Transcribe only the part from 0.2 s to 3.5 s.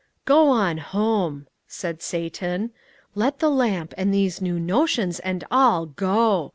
"Go on home," said Satan. "Let